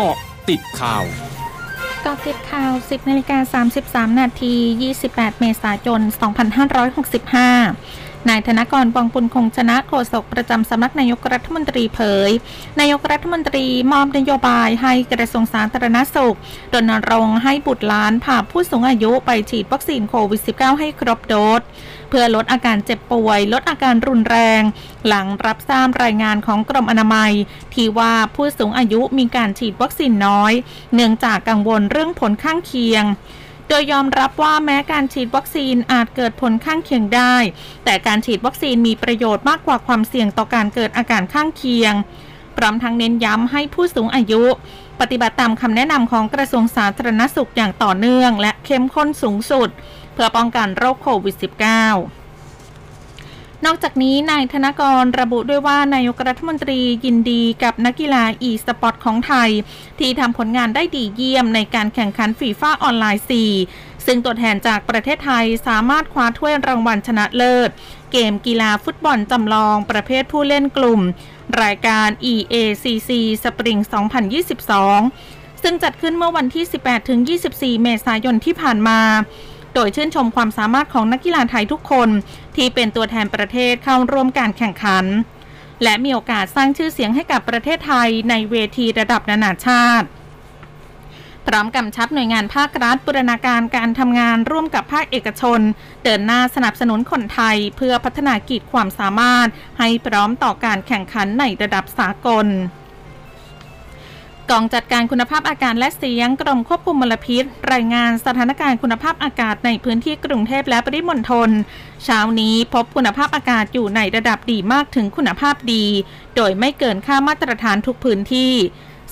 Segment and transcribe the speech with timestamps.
[0.00, 0.18] เกาะ
[0.50, 1.04] ติดข่าว
[2.02, 3.62] เกาะติดข่าว 10นาฬิกา
[4.10, 4.54] 33 นาที
[5.00, 6.00] 28 เมษายน
[7.06, 12.30] 2565 นายธนกรปองปุลคงชนะโฆษกประจำสำนักนายกรัฐมนตรีเผย
[12.80, 16.36] นายกรัฐมนตรีมอบนโยบายให้กระทรวงสาธารณสุข
[16.74, 21.60] รณรงค์ให้บุตรหลานพาผู้สูงอายุไปฉีดวัคซีนโควิด -19 ให้ครบโดส
[22.08, 24.62] เพื่อลดอาการเจ็บป่วย ลดอาการรุนแรง
[25.06, 27.32] หลังรับทราบรายงานของกรมอนามัย
[27.74, 30.52] ที่ว่าผู้สูงอายุมีการฉีดวัคซีนน้อย
[30.94, 33.04] เนื่องจากกังวลเรื่องผลข้างเคียง
[33.68, 37.34] โดยยอมรับว่าแม้การฉีดวัคซีนอาจเกิดผลข้างเคียงได้
[37.84, 41.94] แต่การฉีดวัคซีนมีประโยชน์มากกว่าความเสี่ยงต่อการเกิดอาการข้างเคียง
[42.56, 44.42] พร้อมทั้งเน้นย้ำให้ผู้สูงอายุ
[45.00, 49.68] ปฏิบัติตามคำแนะนำของกระทรวงสาธารณสุขอย่างต่อเนื่อง และเข้มข้นสูงสุด
[50.14, 52.17] เพื่อป้องกันโรคโควิด -19
[53.66, 59.50] นอกจากนี้นายธนกรระบุด้วยว่านายกรัฐมนตรียินดีกับนักกีฬาอีสปอร์ตของไทย
[59.98, 63.24] ที่ทำผลงานได้ดีเยี่ยมในการแข่งขันฟีฟ่าออนไลน์
[63.64, 67.70] 4 ซึ่งตัวแทนจากประเทศไทยสามารถคว้าถ้วยรางวัลชนะเลิศ
[68.12, 71.00] เกมกีฬาฟุตบอลจำลองประเภทผู้เล่นกลุ่ม
[71.62, 73.10] รายการ EACC
[73.44, 73.80] Spring
[74.70, 76.64] 2022 ซึ่งจัดขึ้นเมื่อวันที่
[77.78, 79.00] 18-24 เมษายนที่ผ่านมา
[79.80, 82.08] โดยชื่นชมความสามารถของนักกีฬาไทยทุกคน
[82.56, 85.04] ที่เป็นตัวแทนประเทศเข้าร่วมการแข่งขัน
[85.82, 90.06] และมีโอกาสสร้างชื่อเสียงให้กับประเทศไทยในเวทีระดับนานาชาติ
[91.46, 95.60] พร้อมกำชับหน่วยงานภาครัฐบูรณาการการทำงานร่วมกับภาคเอกชน
[96.04, 102.46] เดินหน้าสนับสนุนคนไทยเพื่อพัฒนากีดความสามารถ ให้พร้อมต่อการแข่งขันในระดับสากล
[104.50, 111.50] กองจัดการคุณภาพอากาศและเสียงกรมควบคุมมลพิษ รายงานสถานการณ์คุณภาพอากาศในพื้นที่กรุงเทพและปริมณฑล
[112.04, 115.84] เช้านี้พบคุณภาพอากาศอยู่ในระดับดีมากถึงคุณภาพดี
[116.36, 118.54] โดยไม่เกินค่ามาตรฐานทุกพื้นที่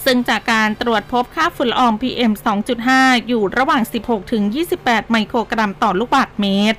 [0.05, 2.33] ซึ่งจากการตรวจพบค่าฝุ่นละออง PM
[2.81, 4.43] 2.5 อยู่ระหว่าง 16ถึง
[4.79, 6.79] 28 ไมโครกรัมต่อลูกบาศก์เมตร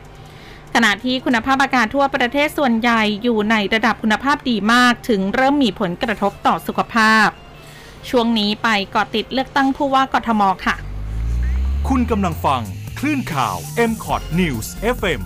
[0.75, 7.29] ขณะที่คุณภาพอากาศทั่วประเทศส่วนใหญ่อยู่ในระดับคุณภาพดีมากถึงเริ่มมีผลกระทบต่อสุขภาพ
[8.09, 10.75] ช่วงนี้ไปเกาะติดเลือกตั้งผู้ว่ากทมค่ะ
[11.87, 12.61] คุณกำลังฟัง
[12.99, 13.57] คลื่นข่าว
[13.89, 15.21] m c o t News FM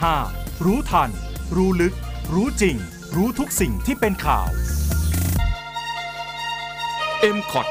[0.00, 1.10] 100.5 รู้ทัน
[1.56, 1.94] รู้ลึก
[2.32, 2.76] รู้จริง
[3.16, 4.48] รู้ทุกสิ่งที่เป็นข่าว
[7.36, 7.66] m c o t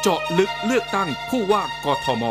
[0.00, 2.24] เจาะลึกเลือกตั้งผู้ว่ากทม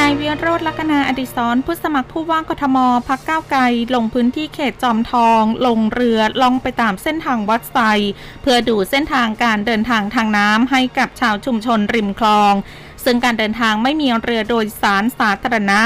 [0.00, 2.76] นายวิโรธลักนาอดิศรผู้สมัครผู้ว่ากทม
[3.08, 3.60] พักก้าวไกล
[3.94, 7.78] ลงพื้นที่เขตจอมทอง ลงเรือล่องไปตามเส้นทางวัดไซ
[8.42, 12.54] เพื่อดูเส้นทางการเดินทางทางน้ำให้กับชาวชุมชนริมคลอง
[13.04, 15.80] ซึ่งการเดินทางไม่มีเรือโดยสารสาธารณะ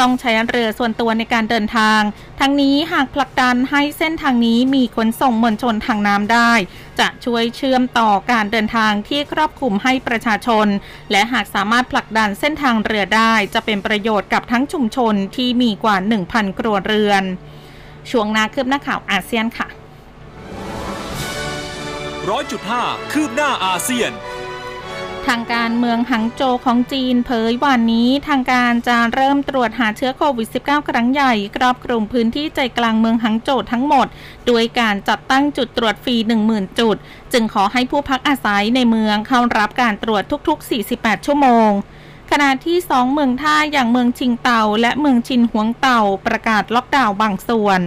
[0.00, 2.00] ต้องใช้เรือส่วนตัวในการเดินทาง
[2.40, 6.52] ทั้งนี้หากผลักดันให้เส้นทางนี้มีขนส่งมวลชนทางน้ำได้
[7.00, 10.66] จะช่วยเชื่อมต่อการเดินทางที่ครอบคลุมให้ประชาชน
[11.10, 15.96] และหากสามารถผลักดันเส้นทางเรือได้จะเป็นประโยชน์กับทั้งชุมชนที่มีกว่า
[16.28, 17.22] 1,000 ครัวเรือน
[18.10, 19.68] ช่วงนาคืบหน้าข่าวอาเซียนค่ะ
[22.30, 24.12] ร้อยจุดห้าคืบหน้าอาเซียน
[25.28, 34.06] ทางการเมืองหังโจของจีนเผยวันนี้ทางการจะเริ่มตรวจหาเชื้อโควิด -19 ครั้งใหญ่ครอบคลุมพื้นที่ใจกลางเมืองหังโจทั้งหมด
[34.46, 36.16] โดยการจัดตั้งจุดตรวจฟรี
[36.48, 36.96] 10,000 จุด
[37.32, 41.70] จึงขอให้ผู้พักอาศัยในเมืองเข้ารับการตรวจทุกๆ 48 ชั่วโมง
[42.30, 47.82] ขณะที่สองเมืองท่าอย่างเมืองชิงเตาและเมืองชินหวงเตาประกาศล็อกดาวน์บางส่วน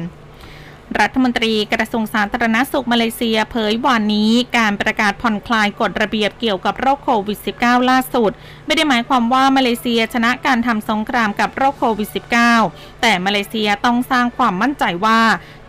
[1.01, 8.31] รัฐมนตรีกระทรวงสาธารณสุขมาเลเซียเผยวันนี้การประกาศผ่อนคลายกฎระเบียบเกี่ยวกับโรคโควิด -19 ล่าสุด
[8.65, 12.09] ไม่ได้หมายความว่ามาเลเซียชนะการทำสงครามกับโรคโควิด
[12.55, 15.21] -19 แต่มาเลเซียต้องสร้างความมั่นใจว่า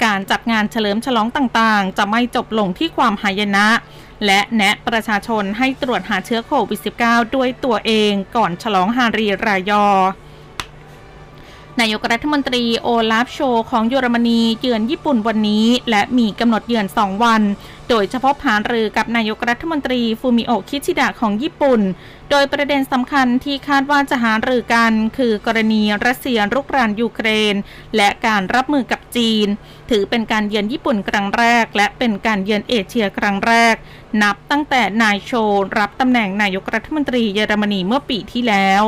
[0.05, 3.69] การจัดงานเฉลิมฉลองต่างๆ จะไม่จบลงที่ความหายนะ
[4.27, 9.87] และแนะประชาชนให้ตรวจหาเชื้อโควิด -19 ด้วยตัวเองก่อนฉลองฮารีรายอ
[11.81, 13.39] นายกรัฐมนตรีโอลาฟโชลซ์
[13.71, 17.43] ของเยอรมนีเยือนญี่ปุ่นวันนี้ และมีกำหนดเยือน 2 วัน
[17.89, 21.81] โดยเฉพาะผานรือกับนายกรัฐมนตรีฟูมิโอคิชิดะของญี่ปุ่น
[22.31, 27.55] โดยประเด็นสำคัญที่คาดว่าจะหารือกัน คือกรณีรัสเซียรุกรานยูเครน
[27.97, 29.47] และการรับมือกับจีน
[29.91, 33.75] ถือเป็นการเยือนญี่ปุ่นครั้งแรก และเป็นการเยือนเอเชียครั้งแรก
[34.23, 35.33] นับตั้งแต่นายโช
[35.79, 38.85] รับตำแหน่งนายกรัฐมนตรีเยอรมนีเมื่อปีที่แล้ว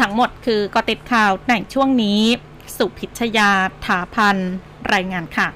[0.00, 2.20] ทั้งหมดคือกอติดข่าวในช่วงนี้
[2.76, 3.50] สุพิชยา
[3.84, 4.36] ถาพัน
[4.94, 5.48] รายงานค่ะ